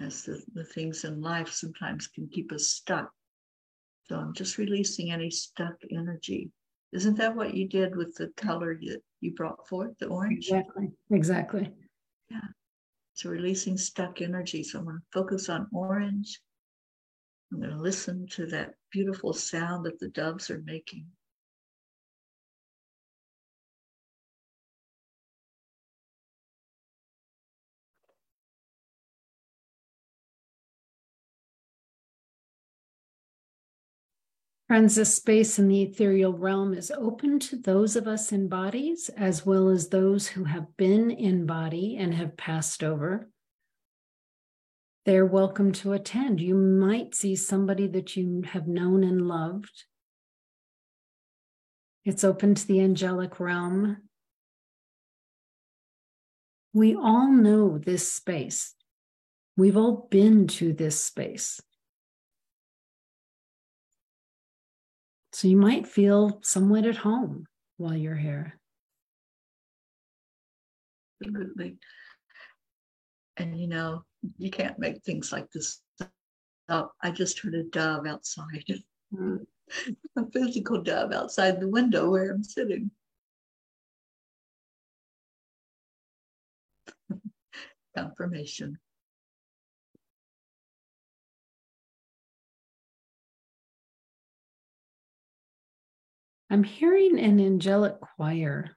as 0.00 0.22
the, 0.22 0.42
the 0.54 0.64
things 0.64 1.04
in 1.04 1.20
life 1.20 1.50
sometimes 1.50 2.06
can 2.06 2.28
keep 2.28 2.52
us 2.52 2.66
stuck. 2.66 3.12
So 4.04 4.16
I'm 4.16 4.34
just 4.34 4.58
releasing 4.58 5.10
any 5.10 5.30
stuck 5.30 5.76
energy. 5.90 6.50
Isn't 6.92 7.16
that 7.16 7.34
what 7.34 7.54
you 7.54 7.68
did 7.68 7.96
with 7.96 8.14
the 8.14 8.28
color 8.36 8.78
that 8.80 9.00
you 9.20 9.34
brought 9.34 9.66
forth, 9.66 9.98
the 9.98 10.06
orange? 10.06 10.48
Exactly. 10.48 10.92
Exactly. 11.10 11.70
Yeah. 12.30 12.40
So 13.14 13.30
releasing 13.30 13.76
stuck 13.76 14.20
energy. 14.20 14.62
So 14.62 14.78
I'm 14.78 14.84
going 14.84 14.98
to 14.98 15.02
focus 15.12 15.48
on 15.48 15.68
orange. 15.72 16.40
I'm 17.52 17.60
going 17.60 17.70
to 17.70 17.80
listen 17.80 18.26
to 18.32 18.46
that 18.46 18.74
beautiful 18.90 19.32
sound 19.32 19.86
that 19.86 19.98
the 19.98 20.08
doves 20.08 20.50
are 20.50 20.62
making. 20.64 21.06
Friends, 34.74 34.96
this 34.96 35.14
space 35.14 35.56
in 35.60 35.68
the 35.68 35.82
ethereal 35.82 36.32
realm 36.32 36.74
is 36.74 36.90
open 36.90 37.38
to 37.38 37.54
those 37.54 37.94
of 37.94 38.08
us 38.08 38.32
in 38.32 38.48
bodies 38.48 39.08
as 39.16 39.46
well 39.46 39.68
as 39.68 39.88
those 39.88 40.26
who 40.26 40.42
have 40.42 40.76
been 40.76 41.12
in 41.12 41.46
body 41.46 41.96
and 41.96 42.12
have 42.12 42.36
passed 42.36 42.82
over. 42.82 43.30
They're 45.06 45.26
welcome 45.26 45.70
to 45.74 45.92
attend. 45.92 46.40
You 46.40 46.56
might 46.56 47.14
see 47.14 47.36
somebody 47.36 47.86
that 47.86 48.16
you 48.16 48.42
have 48.48 48.66
known 48.66 49.04
and 49.04 49.28
loved. 49.28 49.84
It's 52.04 52.24
open 52.24 52.56
to 52.56 52.66
the 52.66 52.80
angelic 52.80 53.38
realm. 53.38 53.98
We 56.72 56.96
all 56.96 57.30
know 57.30 57.78
this 57.78 58.12
space. 58.12 58.74
We've 59.56 59.76
all 59.76 60.08
been 60.10 60.48
to 60.48 60.72
this 60.72 61.00
space. 61.00 61.60
So 65.34 65.48
you 65.48 65.56
might 65.56 65.84
feel 65.84 66.38
somewhat 66.44 66.86
at 66.86 66.94
home 66.94 67.46
while 67.76 67.96
you're 67.96 68.14
here. 68.14 68.56
Absolutely. 71.20 71.76
And 73.36 73.58
you 73.58 73.66
know, 73.66 74.04
you 74.38 74.52
can't 74.52 74.78
make 74.78 75.02
things 75.02 75.32
like 75.32 75.50
this 75.50 75.82
up. 76.68 76.94
I 77.02 77.10
just 77.10 77.40
heard 77.40 77.56
a 77.56 77.64
dove 77.64 78.06
outside, 78.06 78.64
a 80.16 80.30
physical 80.32 80.80
dove 80.80 81.12
outside 81.12 81.58
the 81.58 81.68
window 81.68 82.10
where 82.10 82.30
I'm 82.30 82.44
sitting. 82.44 82.92
Confirmation. 87.96 88.78
I'm 96.54 96.62
hearing 96.62 97.18
an 97.18 97.40
angelic 97.40 98.00
choir. 98.00 98.76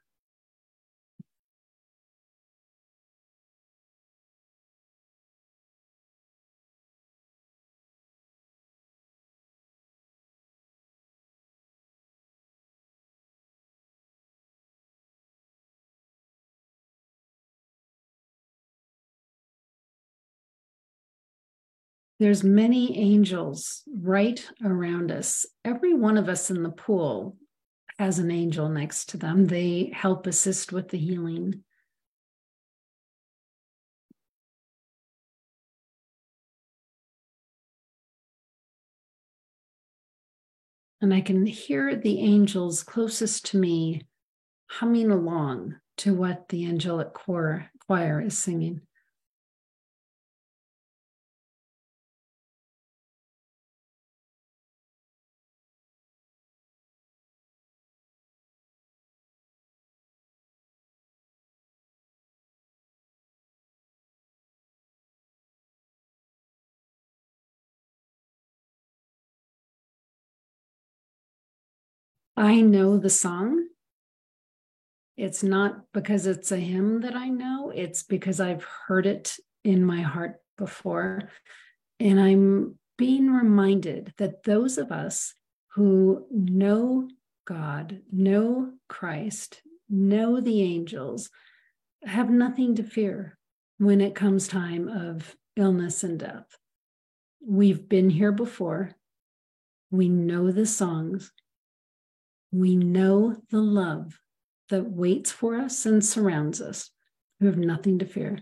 There's 22.19 22.43
many 22.43 22.97
angels 22.97 23.83
right 24.01 24.43
around 24.65 25.11
us. 25.11 25.45
Every 25.63 25.93
one 25.93 26.17
of 26.17 26.27
us 26.27 26.49
in 26.49 26.63
the 26.63 26.71
pool 26.71 27.37
has 27.99 28.19
an 28.19 28.31
angel 28.31 28.69
next 28.69 29.09
to 29.09 29.17
them. 29.17 29.47
They 29.47 29.91
help 29.93 30.27
assist 30.27 30.71
with 30.71 30.89
the 30.89 30.97
healing. 30.97 31.63
And 40.99 41.13
I 41.13 41.21
can 41.21 41.45
hear 41.45 41.95
the 41.95 42.21
angels 42.21 42.83
closest 42.83 43.45
to 43.47 43.57
me 43.57 44.07
humming 44.69 45.11
along 45.11 45.75
to 45.97 46.13
what 46.13 46.49
the 46.49 46.65
angelic 46.65 47.13
choir, 47.13 47.71
choir 47.85 48.21
is 48.21 48.37
singing. 48.37 48.86
I 72.39 72.61
know 72.61 72.99
the 72.99 73.09
song. 73.09 73.65
It's 75.17 75.41
not 75.41 75.91
because 75.91 76.27
it's 76.27 76.51
a 76.51 76.57
hymn 76.57 77.01
that 77.01 77.15
I 77.15 77.29
know, 77.29 77.71
it's 77.73 78.03
because 78.03 78.39
I've 78.39 78.63
heard 78.63 79.07
it 79.07 79.37
in 79.63 79.83
my 79.83 80.01
heart 80.01 80.35
before. 80.55 81.29
And 81.99 82.19
I'm 82.19 82.77
being 82.95 83.31
reminded 83.31 84.13
that 84.19 84.43
those 84.43 84.77
of 84.77 84.91
us 84.91 85.33
who 85.73 86.27
know 86.29 87.09
God, 87.45 88.01
know 88.11 88.73
Christ, 88.87 89.63
know 89.89 90.39
the 90.39 90.61
angels, 90.61 91.31
have 92.03 92.29
nothing 92.29 92.75
to 92.75 92.83
fear 92.83 93.35
when 93.79 93.99
it 93.99 94.13
comes 94.13 94.47
time 94.47 94.87
of 94.87 95.35
illness 95.55 96.03
and 96.03 96.19
death. 96.19 96.55
We've 97.43 97.89
been 97.89 98.11
here 98.11 98.31
before. 98.31 98.91
We 99.89 100.07
know 100.07 100.51
the 100.51 100.67
songs 100.67 101.31
we 102.51 102.75
know 102.75 103.35
the 103.49 103.61
love 103.61 104.19
that 104.69 104.89
waits 104.89 105.31
for 105.31 105.55
us 105.55 105.85
and 105.85 106.03
surrounds 106.03 106.61
us. 106.61 106.89
We 107.39 107.47
have 107.47 107.57
nothing 107.57 107.99
to 107.99 108.05
fear. 108.05 108.39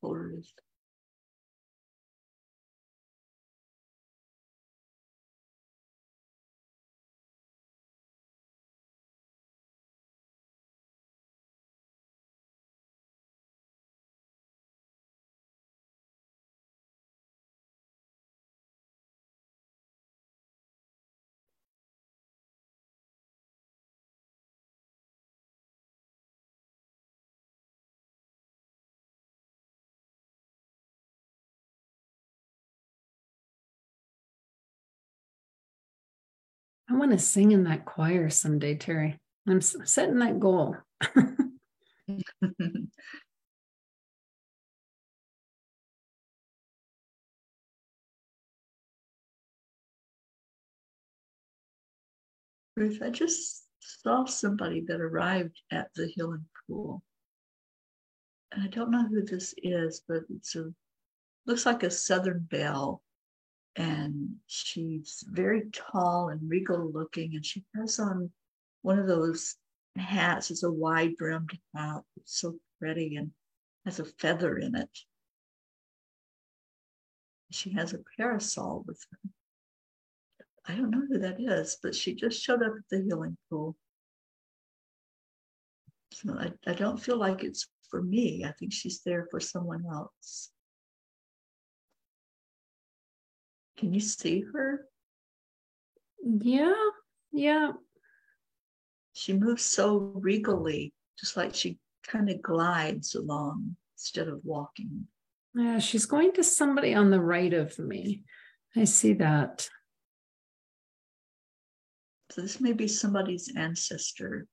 Forest. 0.00 0.62
I 36.88 36.94
want 36.94 37.10
to 37.12 37.18
sing 37.18 37.52
in 37.52 37.64
that 37.64 37.84
choir 37.84 38.30
someday, 38.30 38.76
Teri. 38.76 39.18
I'm 39.48 39.60
setting 39.60 40.18
that 40.20 40.40
goal. 40.40 40.76
Ruth, 52.76 53.00
I 53.02 53.10
just 53.10 53.64
saw 53.80 54.26
somebody 54.26 54.82
that 54.82 55.00
arrived 55.00 55.62
at 55.70 55.88
the 55.94 56.06
healing 56.08 56.44
pool. 56.66 57.02
And 58.52 58.62
I 58.62 58.66
don't 58.68 58.90
know 58.90 59.06
who 59.08 59.22
this 59.22 59.54
is, 59.62 60.02
but 60.06 60.22
it's 60.28 60.54
a 60.56 60.72
looks 61.46 61.64
like 61.64 61.82
a 61.82 61.90
southern 61.90 62.46
belle. 62.50 63.02
And 63.76 64.36
she's 64.46 65.22
very 65.28 65.64
tall 65.72 66.30
and 66.30 66.40
regal 66.48 66.90
looking, 66.90 67.34
and 67.34 67.44
she 67.44 67.64
has 67.74 67.98
on 67.98 68.30
one 68.82 68.98
of 68.98 69.06
those 69.06 69.56
hats. 69.96 70.50
It's 70.50 70.62
a 70.62 70.72
wide 70.72 71.16
brimmed 71.16 71.58
hat. 71.74 72.02
It's 72.16 72.40
so 72.40 72.58
pretty 72.78 73.16
and 73.16 73.32
has 73.84 74.00
a 74.00 74.04
feather 74.04 74.56
in 74.56 74.74
it. 74.74 74.90
She 77.50 77.70
has 77.74 77.92
a 77.92 78.00
parasol 78.16 78.84
with 78.86 79.04
her. 79.10 79.30
I 80.68 80.74
don't 80.74 80.90
know 80.90 81.02
who 81.08 81.18
that 81.18 81.40
is, 81.40 81.76
but 81.82 81.94
she 81.94 82.14
just 82.14 82.42
showed 82.42 82.62
up 82.62 82.72
at 82.76 82.88
the 82.90 83.02
healing 83.02 83.36
pool. 83.48 83.76
So 86.12 86.34
I, 86.38 86.52
I 86.66 86.72
don't 86.72 87.00
feel 87.00 87.18
like 87.18 87.44
it's 87.44 87.68
for 87.90 88.02
me. 88.02 88.44
I 88.44 88.52
think 88.52 88.72
she's 88.72 89.02
there 89.02 89.28
for 89.30 89.38
someone 89.38 89.84
else. 89.90 90.50
Can 93.78 93.92
you 93.92 94.00
see 94.00 94.44
her? 94.52 94.86
Yeah, 96.22 96.74
yeah. 97.32 97.72
She 99.12 99.32
moves 99.32 99.64
so 99.64 100.12
regally, 100.14 100.92
just 101.18 101.36
like 101.36 101.54
she 101.54 101.78
kind 102.06 102.30
of 102.30 102.42
glides 102.42 103.14
along 103.14 103.76
instead 103.94 104.28
of 104.28 104.40
walking. 104.44 105.06
Yeah, 105.54 105.78
she's 105.78 106.06
going 106.06 106.32
to 106.32 106.44
somebody 106.44 106.94
on 106.94 107.10
the 107.10 107.20
right 107.20 107.52
of 107.52 107.78
me. 107.78 108.24
I 108.76 108.84
see 108.84 109.14
that. 109.14 109.68
So 112.30 112.42
this 112.42 112.60
may 112.60 112.72
be 112.72 112.88
somebody's 112.88 113.50
ancestor. 113.56 114.46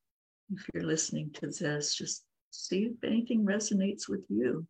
If 0.54 0.66
you're 0.74 0.84
listening 0.84 1.32
to 1.34 1.48
this, 1.48 1.96
just 1.96 2.24
see 2.52 2.84
if 2.84 3.04
anything 3.04 3.46
resonates 3.46 4.08
with 4.08 4.24
you. 4.30 4.66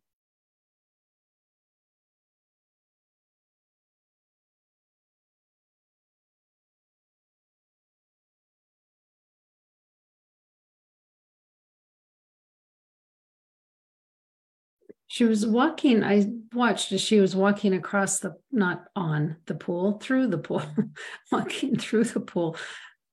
She 15.06 15.24
was 15.24 15.46
walking, 15.46 16.02
I 16.02 16.26
watched 16.52 16.92
as 16.92 17.00
she 17.00 17.20
was 17.20 17.36
walking 17.36 17.74
across 17.74 18.20
the, 18.20 18.36
not 18.50 18.84
on 18.96 19.36
the 19.46 19.54
pool, 19.54 19.98
through 19.98 20.28
the 20.28 20.38
pool, 20.38 20.62
walking 21.32 21.76
through 21.76 22.04
the 22.04 22.20
pool, 22.20 22.56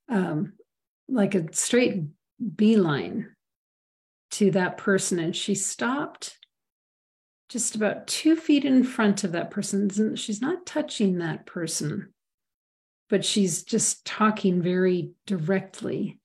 um, 0.10 0.54
like 1.08 1.36
a 1.36 1.54
straight 1.54 2.04
beeline 2.56 3.36
to 4.32 4.52
that 4.52 4.78
person. 4.78 5.20
And 5.20 5.36
she 5.36 5.56
stopped 5.56 6.38
just 7.50 7.76
about 7.76 8.08
two 8.08 8.38
feet 8.38 8.64
in 8.64 8.84
front 8.84 9.26
of 9.26 9.34
that 9.34 9.52
person. 9.52 10.16
She's 10.16 10.42
not 10.42 10.66
touching 10.66 11.20
that 11.20 11.46
person, 11.46 12.14
but 13.10 13.26
she's 13.26 13.64
just 13.64 14.06
talking 14.06 14.62
very 14.62 15.12
directly 15.28 16.20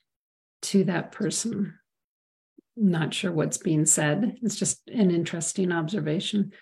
to 0.63 0.85
that 0.85 1.11
person 1.11 1.75
not 2.77 3.15
sure 3.15 3.33
what's 3.33 3.59
being 3.59 3.87
said. 3.87 4.37
It's 4.43 4.57
just 4.57 4.81
an 4.89 5.11
interesting 5.11 5.73
observation. 5.73 6.53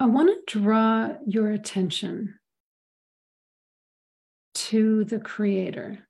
I 0.00 0.06
want 0.06 0.30
to 0.48 0.60
draw 0.60 1.10
your 1.26 1.52
attention 1.52 2.34
to 4.54 5.04
the 5.04 5.20
Creator 5.20 6.00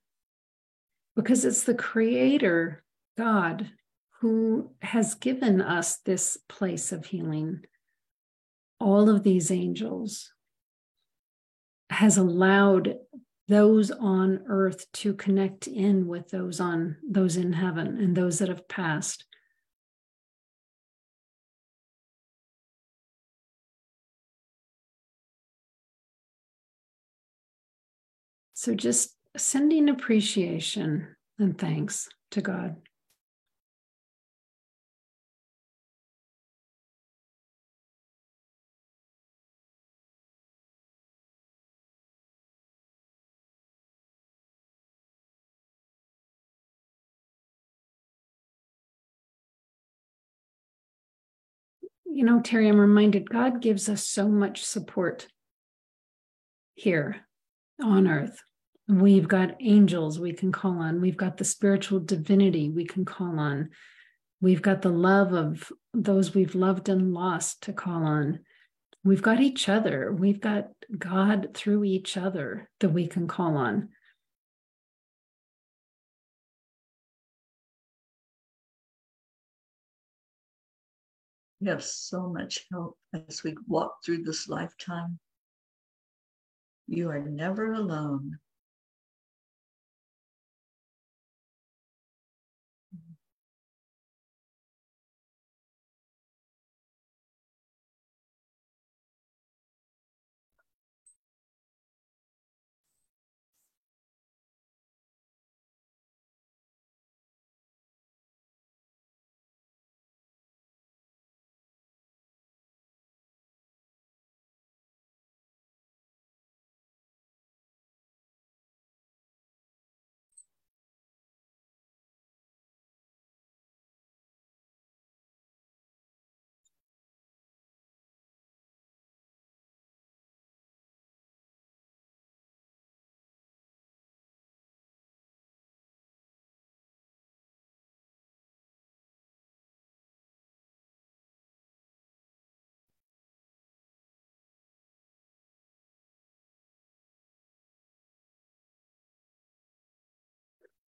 because 1.15 1.45
it's 1.45 1.63
the 1.63 1.75
Creator, 1.75 2.83
God, 3.19 3.69
who 4.23 4.71
has 4.81 5.15
given 5.15 5.59
us 5.59 5.97
this 5.97 6.37
place 6.47 6.93
of 6.93 7.07
healing, 7.07 7.59
all 8.79 9.09
of 9.09 9.21
these 9.21 9.51
angels, 9.51 10.31
has 11.89 12.17
allowed 12.17 12.95
those 13.49 13.91
on 13.91 14.41
earth 14.47 14.89
to 14.93 15.13
connect 15.13 15.67
in 15.67 16.07
with 16.07 16.29
those 16.29 16.61
on 16.61 16.95
those 17.05 17.35
in 17.35 17.51
heaven 17.51 17.97
and 17.97 18.15
those 18.15 18.39
that 18.39 18.47
have 18.47 18.65
passed. 18.69 19.25
So 28.53 28.73
just 28.73 29.17
sending 29.35 29.89
appreciation 29.89 31.13
and 31.37 31.57
thanks 31.57 32.07
to 32.31 32.39
God. 32.39 32.77
You 52.13 52.23
know, 52.23 52.41
Teri, 52.41 52.69
I'm 52.69 52.79
reminded 52.79 53.27
God 53.27 53.59
gives 53.59 53.89
us 53.89 54.07
so 54.07 54.27
much 54.27 54.63
support 54.63 55.27
here 56.75 57.25
on 57.83 58.07
earth. 58.07 58.39
We've 58.87 59.27
got 59.27 59.55
angels 59.59 60.19
we 60.19 60.33
can 60.33 60.51
call 60.51 60.77
on. 60.77 61.01
We've 61.01 61.17
got 61.17 61.37
the 61.37 61.43
spiritual 61.43 62.01
divinity 62.01 62.69
we 62.69 62.85
can 62.85 63.03
call 63.03 63.39
on. 63.39 63.71
We've 64.41 64.61
got 64.61 64.83
the 64.83 64.91
love 64.91 65.33
of 65.33 65.71
those 65.91 66.35
we've 66.35 66.53
loved 66.53 66.87
and 66.87 67.15
lost 67.15 67.63
to 67.63 67.73
call 67.73 68.03
on. 68.03 68.41
We've 69.03 69.23
got 69.23 69.39
each 69.39 69.67
other. 69.67 70.13
We've 70.13 70.39
got 70.39 70.69
God 70.95 71.55
through 71.55 71.83
each 71.83 72.15
other 72.15 72.69
that 72.79 72.89
we 72.89 73.07
can 73.07 73.27
call 73.27 73.57
on. 73.57 73.89
We 81.63 81.69
have 81.69 81.81
so 81.81 82.27
much 82.27 82.65
help 82.73 82.97
as 83.29 83.41
we 83.41 83.55
walk 83.69 84.03
through 84.03 84.23
this 84.23 84.49
lifetime. 84.49 85.17
You 86.87 87.09
are 87.09 87.21
never 87.21 87.71
alone. 87.71 88.37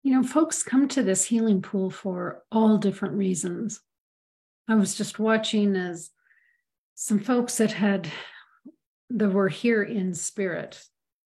You 0.04 0.14
know, 0.14 0.24
folks 0.24 0.64
come 0.64 0.88
to 0.90 1.04
this 1.04 1.26
healing 1.26 1.62
pool 1.62 1.90
for 1.90 2.44
all 2.52 2.78
different 2.78 3.16
reasons. 3.16 3.82
I 4.68 4.76
was 4.76 4.96
just 4.96 5.20
watching 5.20 5.76
as 5.76 6.10
some 6.96 7.20
folks 7.20 7.58
that 7.58 7.72
had 7.72 8.10
that 9.10 9.30
were 9.30 9.50
here 9.50 9.84
in 9.84 10.14
spirit. 10.14 10.82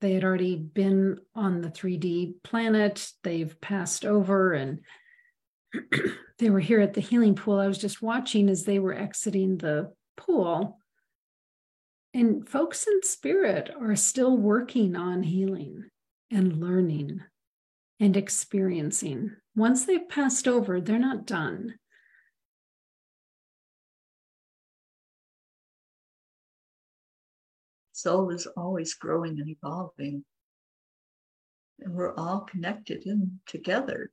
They 0.00 0.12
had 0.12 0.24
already 0.24 0.56
been 0.56 1.18
on 1.34 1.60
the 1.60 1.70
3D 1.70 2.42
planet. 2.42 3.10
They've 3.22 3.58
passed 3.60 4.04
over 4.04 4.52
and 4.52 4.80
they 6.38 6.50
were 6.50 6.60
here 6.60 6.80
at 6.80 6.94
the 6.94 7.00
healing 7.00 7.34
pool. 7.34 7.58
I 7.58 7.68
was 7.68 7.78
just 7.78 8.02
watching 8.02 8.48
as 8.48 8.64
they 8.64 8.78
were 8.78 8.94
exiting 8.94 9.58
the 9.58 9.92
pool. 10.16 10.78
And 12.14 12.48
folks 12.48 12.86
in 12.86 13.02
spirit 13.02 13.70
are 13.80 13.96
still 13.96 14.36
working 14.36 14.96
on 14.96 15.22
healing 15.22 15.84
and 16.30 16.60
learning 16.60 17.22
and 18.00 18.16
experiencing. 18.16 19.34
Once 19.56 19.84
they've 19.84 20.08
passed 20.08 20.46
over, 20.46 20.80
they're 20.80 20.98
not 20.98 21.26
done. 21.26 21.74
Soul 27.92 28.30
is 28.30 28.46
always 28.56 28.94
growing 28.94 29.40
and 29.40 29.48
evolving. 29.48 30.24
And 31.80 31.94
we're 31.94 32.14
all 32.14 32.42
connected 32.42 33.04
in 33.06 33.40
together. 33.46 34.10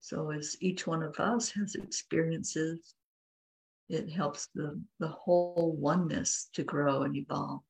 So 0.00 0.30
as 0.30 0.56
each 0.60 0.86
one 0.86 1.02
of 1.02 1.18
us 1.18 1.50
has 1.50 1.74
experiences, 1.74 2.94
it 3.88 4.08
helps 4.10 4.48
the, 4.54 4.80
the 5.00 5.08
whole 5.08 5.76
oneness 5.78 6.48
to 6.54 6.62
grow 6.62 7.02
and 7.02 7.16
evolve. 7.16 7.62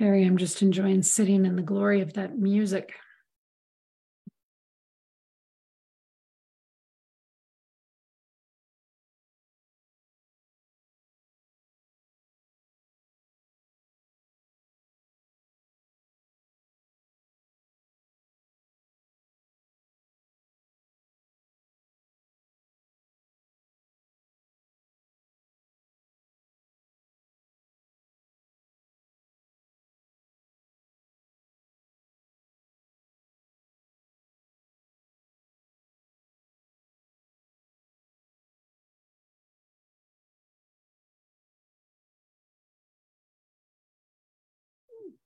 Teri, 0.00 0.26
I'm 0.26 0.38
just 0.38 0.62
enjoying 0.62 1.02
sitting 1.02 1.44
in 1.44 1.56
the 1.56 1.62
glory 1.62 2.00
of 2.00 2.14
that 2.14 2.38
music. 2.38 2.94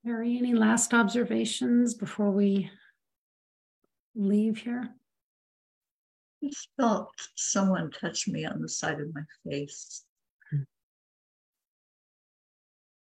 Mary, 0.07 0.37
any 0.37 0.53
last 0.53 0.93
observations 0.93 1.95
before 1.95 2.31
we 2.31 2.71
leave 4.15 4.59
here? 4.59 4.91
I 6.45 6.51
felt 6.79 7.11
someone 7.37 7.91
touch 7.91 8.29
me 8.29 8.45
on 8.45 8.61
the 8.61 8.69
side 8.69 9.01
of 9.01 9.15
my 9.15 9.23
face. 9.51 10.05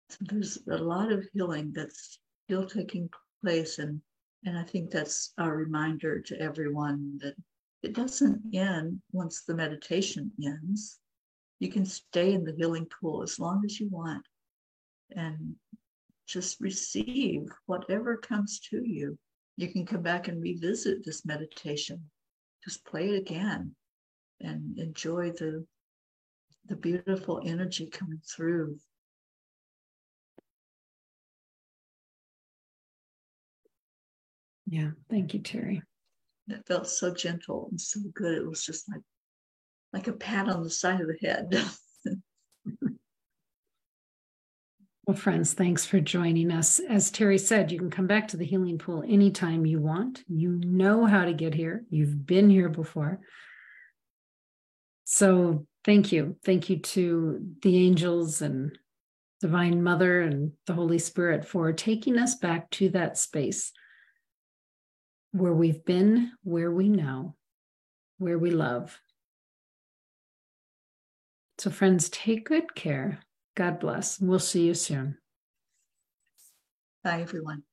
So 0.09 0.17
there's 0.23 0.59
a 0.71 0.79
lot 0.79 1.13
of 1.13 1.27
healing 1.35 1.73
that's 1.75 2.19
still 2.47 2.65
taking 2.65 3.11
place, 3.45 3.79
and 3.79 4.01
and 4.47 4.57
I 4.57 4.63
think 4.63 4.91
that's 4.91 5.35
a 5.37 5.51
reminder 5.51 6.21
to 6.21 6.41
everyone 6.41 7.19
that 7.21 7.35
it 7.83 7.93
doesn't 7.93 8.55
end 8.55 9.03
once 9.13 9.43
the 9.43 9.55
meditation 9.55 10.31
ends. 10.43 10.99
You 11.59 11.69
can 11.69 11.85
stay 11.85 12.33
in 12.33 12.45
the 12.45 12.55
healing 12.57 12.87
pool 12.87 13.23
as 13.23 13.39
long 13.39 13.63
as 13.67 13.79
you 13.79 13.89
want, 13.91 14.25
and 15.11 15.57
just 16.27 16.61
receive 16.61 17.49
whatever 17.67 18.17
comes 18.17 18.61
to 18.71 18.83
you. 18.85 19.19
You 19.57 19.69
can 19.69 19.87
come 19.87 20.03
back 20.03 20.29
and 20.29 20.43
revisit 20.43 21.05
this 21.05 21.25
meditation. 21.25 22.11
Just 22.65 22.85
play 22.85 23.11
it 23.11 23.19
again 23.19 23.75
and 24.41 24.79
enjoy 24.79 25.31
the, 25.31 25.65
the 26.67 26.77
beautiful 26.77 27.41
energy 27.45 27.87
coming 27.87 28.21
through. 28.29 28.77
Yeah, 34.67 34.91
thank 35.09 35.33
you, 35.33 35.41
Teri. 35.41 35.81
It 36.49 36.67
felt 36.67 36.89
so 36.89 37.15
gentle 37.15 37.69
and 37.71 37.81
so 37.81 38.01
good. 38.15 38.39
It 38.39 38.47
was 38.47 38.65
just 38.65 38.89
like 38.91 39.03
like 39.93 40.09
a 40.09 40.13
pat 40.13 40.49
on 40.49 40.63
the 40.63 40.71
side 40.71 41.01
of 41.01 41.07
the 41.07 41.17
head. 41.27 41.55
Well, 45.07 45.17
friends, 45.17 45.55
thanks 45.55 45.85
for 45.85 46.01
joining 46.01 46.51
us. 46.51 46.81
As 46.81 47.13
Teri 47.13 47.39
said, 47.39 47.71
you 47.71 47.79
can 47.79 47.91
come 47.91 48.09
back 48.09 48.27
to 48.29 48.37
the 48.37 48.45
healing 48.45 48.77
pool 48.77 49.05
anytime 49.07 49.65
you 49.65 49.79
want. 49.79 50.25
You 50.27 50.61
know 50.65 51.07
how 51.07 51.25
to 51.25 51.33
get 51.33 51.55
here, 51.55 51.85
you've 51.91 52.27
been 52.27 52.51
here 52.51 52.69
before. 52.69 53.21
So, 55.05 55.65
thank 55.85 56.11
you. 56.11 56.35
Thank 56.45 56.69
you 56.69 56.79
to 56.79 57.39
the 57.63 57.87
angels 57.87 58.43
and 58.43 58.77
Divine 59.41 59.81
Mother 59.81 60.23
and 60.23 60.51
the 60.67 60.73
Holy 60.75 60.99
Spirit 60.99 61.45
for 61.45 61.73
taking 61.73 62.19
us 62.19 62.35
back 62.35 62.69
to 62.71 62.89
that 62.89 63.17
space 63.17 63.71
where 65.31 65.55
we've 65.55 65.85
been, 65.85 66.33
where 66.43 66.73
we 66.73 66.89
know, 66.89 67.37
where 68.19 68.41
we 68.41 68.51
love. 68.51 68.99
So, 71.59 71.71
friends, 71.71 72.09
take 72.09 72.49
good 72.49 72.75
care 72.75 73.21
God 73.57 73.81
bless. 73.81 74.21
We'll 74.21 74.39
see 74.39 74.67
you 74.67 74.75
soon. 74.75 75.17
Bye, 77.03 77.23
everyone. 77.23 77.66